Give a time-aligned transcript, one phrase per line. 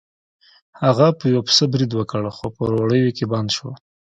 [0.81, 3.69] هغه په یو پسه برید وکړ خو په وړیو کې بند شو.